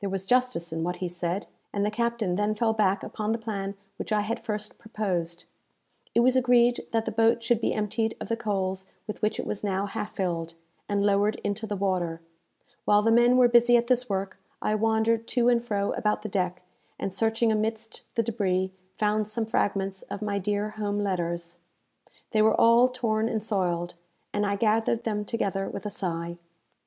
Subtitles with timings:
[0.00, 3.38] There was justice in what he said; and the captain then fell back upon the
[3.38, 5.46] plan which I had first proposed.
[6.14, 9.46] It was agreed that the boat should be emptied of the coals with which it
[9.46, 10.52] was now half filled,
[10.90, 12.20] and lowered into the water.
[12.84, 16.28] While the men were busy at this work, I wandered to and fro about the
[16.28, 16.60] deck,
[16.98, 21.56] and, searching amidst the débris, found some fragments of my dear home letters.
[22.32, 23.94] They were all torn and soiled,
[24.34, 26.36] and I gathered them together with a sigh.